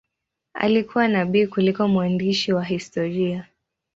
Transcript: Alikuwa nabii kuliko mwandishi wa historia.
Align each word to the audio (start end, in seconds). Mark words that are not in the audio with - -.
Alikuwa 0.53 1.07
nabii 1.07 1.47
kuliko 1.47 1.87
mwandishi 1.87 2.53
wa 2.53 2.63
historia. 2.65 3.47